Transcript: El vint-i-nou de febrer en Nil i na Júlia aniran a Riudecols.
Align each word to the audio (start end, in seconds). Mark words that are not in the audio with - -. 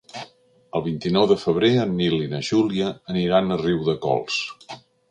El 0.79 0.83
vint-i-nou 0.87 1.27
de 1.33 1.37
febrer 1.43 1.71
en 1.83 1.93
Nil 2.01 2.17
i 2.23 2.31
na 2.35 2.43
Júlia 2.51 2.91
aniran 3.15 3.59
a 3.59 3.63
Riudecols. 3.65 4.43